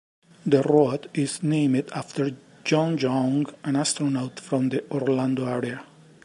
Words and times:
The 0.47 0.63
road 0.63 1.11
is 1.13 1.43
named 1.43 1.87
after 1.93 2.31
John 2.63 2.97
Young, 2.97 3.45
an 3.63 3.75
astronaut 3.75 4.39
from 4.39 4.69
the 4.69 4.83
Orlando 4.89 5.45
area. 5.45 5.85